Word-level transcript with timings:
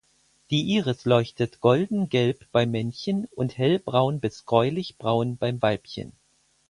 Die 0.49 0.63
Iris 0.63 1.05
leuchtet 1.05 1.59
goldengelb 1.61 2.47
bei 2.51 2.65
Männchen 2.65 3.25
und 3.35 3.59
hellbraun 3.59 4.19
bis 4.19 4.47
gräulich 4.47 4.97
braun 4.97 5.37
beim 5.37 5.61
Weibchen. 5.61 6.13